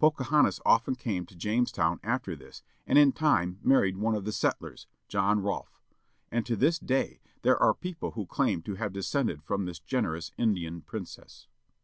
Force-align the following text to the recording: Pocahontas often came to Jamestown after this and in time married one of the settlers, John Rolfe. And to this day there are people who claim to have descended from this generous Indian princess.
Pocahontas 0.00 0.58
often 0.66 0.96
came 0.96 1.24
to 1.26 1.36
Jamestown 1.36 2.00
after 2.02 2.34
this 2.34 2.64
and 2.84 2.98
in 2.98 3.12
time 3.12 3.60
married 3.62 3.96
one 3.96 4.16
of 4.16 4.24
the 4.24 4.32
settlers, 4.32 4.88
John 5.06 5.40
Rolfe. 5.40 5.80
And 6.32 6.44
to 6.46 6.56
this 6.56 6.80
day 6.80 7.20
there 7.42 7.62
are 7.62 7.74
people 7.74 8.10
who 8.18 8.26
claim 8.26 8.60
to 8.62 8.74
have 8.74 8.92
descended 8.92 9.40
from 9.44 9.66
this 9.66 9.78
generous 9.78 10.32
Indian 10.36 10.80
princess. 10.80 11.46